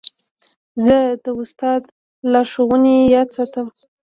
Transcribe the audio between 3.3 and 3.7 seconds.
ساتم.